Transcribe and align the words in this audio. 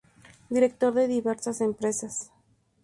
Director 0.49 0.95
de 0.95 1.07
diversas 1.07 1.61
empresas. 1.61 2.31